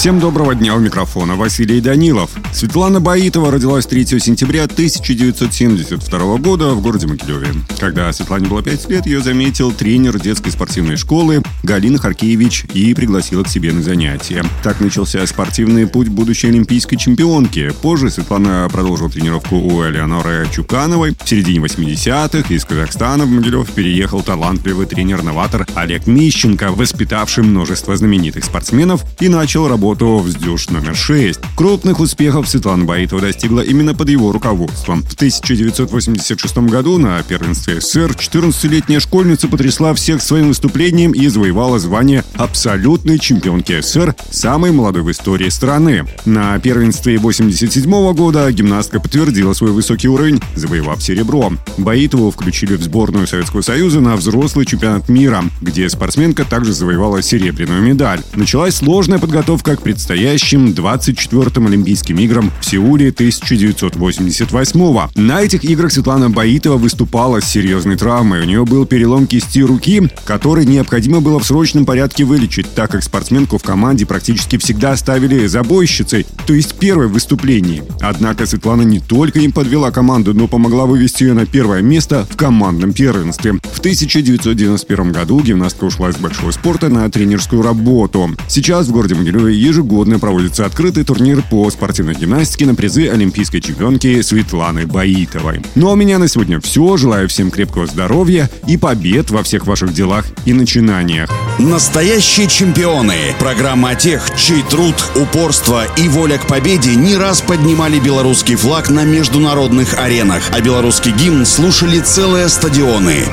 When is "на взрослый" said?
54.00-54.66